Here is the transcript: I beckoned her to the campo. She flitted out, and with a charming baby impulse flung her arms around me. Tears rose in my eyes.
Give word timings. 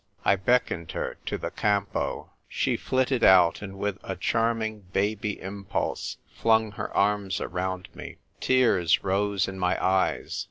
I 0.25 0.35
beckoned 0.35 0.93
her 0.93 1.17
to 1.27 1.37
the 1.37 1.51
campo. 1.51 2.31
She 2.49 2.75
flitted 2.75 3.23
out, 3.23 3.61
and 3.61 3.77
with 3.77 3.99
a 4.01 4.15
charming 4.15 4.85
baby 4.91 5.39
impulse 5.39 6.17
flung 6.33 6.71
her 6.71 6.91
arms 6.97 7.39
around 7.39 7.87
me. 7.93 8.17
Tears 8.39 9.03
rose 9.03 9.47
in 9.47 9.59
my 9.59 9.77
eyes. 9.79 10.39